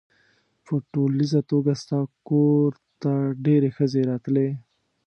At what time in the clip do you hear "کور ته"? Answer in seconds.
2.27-3.13